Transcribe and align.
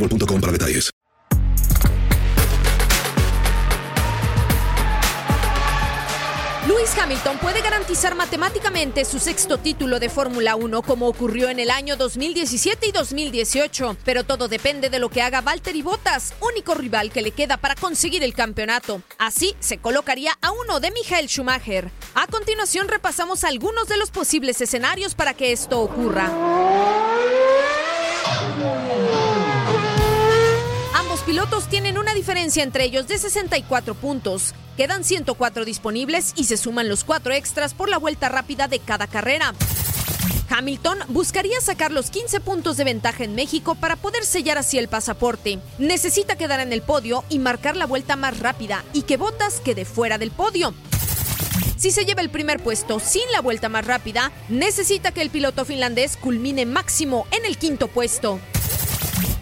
boostmobile.com 0.00 0.40
para 0.40 0.52
detalles. 0.52 0.90
Lewis 6.68 6.96
Hamilton 6.96 7.38
puede 7.38 7.62
garantizar 7.62 8.14
matemáticamente 8.14 9.04
su 9.04 9.18
sexto 9.18 9.58
título 9.58 9.98
de 9.98 10.08
Fórmula 10.08 10.54
1 10.56 10.82
como 10.82 11.08
ocurrió 11.08 11.48
en 11.48 11.58
el 11.58 11.70
año 11.70 11.96
2017 11.96 12.86
y 12.86 12.92
2018, 12.92 13.96
pero 14.04 14.24
todo 14.24 14.46
depende 14.46 14.88
de 14.88 15.00
lo 15.00 15.08
que 15.08 15.20
haga 15.20 15.40
Valtteri 15.40 15.82
Bottas, 15.82 16.34
único 16.40 16.74
rival 16.74 17.10
que 17.10 17.22
le 17.22 17.32
queda 17.32 17.56
para 17.56 17.74
conseguir 17.74 18.22
el 18.22 18.34
campeonato. 18.34 19.02
Así 19.18 19.56
se 19.58 19.78
colocaría 19.78 20.32
a 20.42 20.52
uno 20.52 20.78
de 20.78 20.92
Michael 20.92 21.28
Schumacher. 21.28 21.90
A 22.14 22.26
continuación 22.28 22.88
repasamos 22.88 23.42
algunos 23.42 23.88
de 23.88 23.96
los 23.96 24.10
posibles 24.10 24.60
escenarios 24.60 25.14
para 25.14 25.34
que 25.34 25.52
esto 25.52 25.80
ocurra. 25.80 26.30
Pilotos 31.30 31.68
tienen 31.68 31.96
una 31.96 32.12
diferencia 32.12 32.64
entre 32.64 32.82
ellos 32.82 33.06
de 33.06 33.16
64 33.16 33.94
puntos. 33.94 34.52
Quedan 34.76 35.04
104 35.04 35.64
disponibles 35.64 36.32
y 36.34 36.42
se 36.42 36.56
suman 36.56 36.88
los 36.88 37.04
4 37.04 37.34
extras 37.34 37.72
por 37.72 37.88
la 37.88 37.98
vuelta 37.98 38.28
rápida 38.28 38.66
de 38.66 38.80
cada 38.80 39.06
carrera. 39.06 39.54
Hamilton 40.48 40.98
buscaría 41.06 41.60
sacar 41.60 41.92
los 41.92 42.10
15 42.10 42.40
puntos 42.40 42.76
de 42.78 42.82
ventaja 42.82 43.22
en 43.22 43.36
México 43.36 43.76
para 43.76 43.94
poder 43.94 44.24
sellar 44.24 44.58
así 44.58 44.76
el 44.76 44.88
pasaporte. 44.88 45.60
Necesita 45.78 46.34
quedar 46.34 46.58
en 46.58 46.72
el 46.72 46.82
podio 46.82 47.22
y 47.28 47.38
marcar 47.38 47.76
la 47.76 47.86
vuelta 47.86 48.16
más 48.16 48.40
rápida 48.40 48.84
y 48.92 49.02
que 49.02 49.16
Bottas 49.16 49.60
quede 49.60 49.84
fuera 49.84 50.18
del 50.18 50.32
podio. 50.32 50.74
Si 51.76 51.92
se 51.92 52.06
lleva 52.06 52.22
el 52.22 52.30
primer 52.30 52.60
puesto 52.60 52.98
sin 52.98 53.30
la 53.30 53.40
vuelta 53.40 53.68
más 53.68 53.86
rápida, 53.86 54.32
necesita 54.48 55.12
que 55.12 55.22
el 55.22 55.30
piloto 55.30 55.64
finlandés 55.64 56.16
culmine 56.16 56.66
máximo 56.66 57.28
en 57.30 57.44
el 57.44 57.56
quinto 57.56 57.86
puesto. 57.86 58.40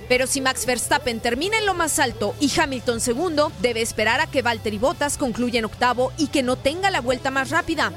Pero 0.08 0.26
si 0.26 0.40
Max 0.40 0.64
Verstappen 0.64 1.20
termina 1.20 1.58
en 1.58 1.66
lo 1.66 1.74
más 1.74 1.98
alto 1.98 2.34
y 2.40 2.50
Hamilton 2.58 3.00
segundo, 3.00 3.52
debe 3.60 3.82
esperar 3.82 4.20
a 4.20 4.26
que 4.26 4.42
Valtteri 4.42 4.78
Bottas 4.78 5.18
concluya 5.18 5.58
en 5.58 5.66
octavo 5.66 6.12
y 6.16 6.28
que 6.28 6.42
no 6.42 6.56
tenga 6.56 6.90
la 6.90 7.00
vuelta 7.00 7.30
más 7.30 7.50
rápida. 7.50 7.92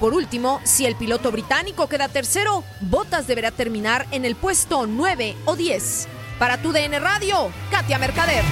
Por 0.00 0.12
último, 0.12 0.60
si 0.64 0.86
el 0.86 0.96
piloto 0.96 1.30
británico 1.30 1.88
queda 1.88 2.08
tercero, 2.08 2.64
Bottas 2.80 3.26
deberá 3.26 3.52
terminar 3.52 4.06
en 4.10 4.24
el 4.24 4.34
puesto 4.34 4.86
9 4.86 5.36
o 5.44 5.54
10. 5.54 6.08
Para 6.38 6.58
tu 6.58 6.72
DN 6.72 6.98
Radio, 6.98 7.50
Katia 7.70 7.98
Mercader. 7.98 8.44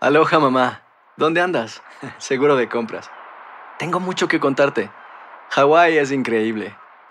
Aloha 0.00 0.38
mamá, 0.38 0.82
¿dónde 1.16 1.40
andas? 1.40 1.82
Seguro 2.18 2.56
de 2.56 2.68
compras. 2.68 3.10
Tengo 3.78 3.98
mucho 3.98 4.28
que 4.28 4.38
contarte. 4.38 4.90
Hawái 5.50 5.96
es 5.96 6.12
increíble. 6.12 6.76